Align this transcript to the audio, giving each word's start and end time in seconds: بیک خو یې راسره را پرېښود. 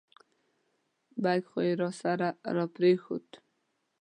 بیک 1.23 1.43
خو 1.49 1.59
یې 1.67 1.73
راسره 1.81 2.29
را 2.55 2.65
پرېښود. 2.75 3.27